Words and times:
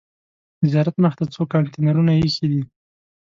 د 0.59 0.61
زیارت 0.73 0.95
مخې 1.03 1.15
ته 1.19 1.25
څو 1.33 1.41
کانتینرونه 1.53 2.11
ایښي 2.19 2.47
دي. 2.51 2.61